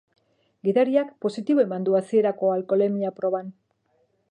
Gidariak 0.67 1.11
positibo 1.25 1.63
eman 1.65 1.85
du 1.89 1.99
hasierako 2.01 2.51
alkoholemia 2.57 3.15
proban. 3.21 3.53